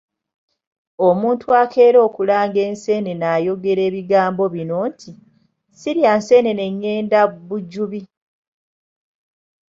Omuntu 1.07 1.45
akeera 1.61 1.99
okulanga 2.07 2.59
enseenene 2.69 3.25
ayogera 3.35 3.81
ebigambo 3.89 4.43
bino 4.53 4.77
nti: 4.89 5.11
‘Sirya 5.79 6.11
nseenene 6.19 6.65
ngenda 6.75 7.19
Bujubi’ 7.47 8.01